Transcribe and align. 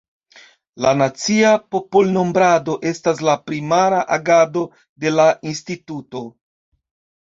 La 0.85 0.93
nacia 1.01 1.51
popolnombrado 1.75 2.79
estas 2.95 3.23
la 3.31 3.37
primara 3.53 4.03
agado 4.19 4.69
de 5.07 5.17
la 5.21 5.31
instituto. 5.55 6.29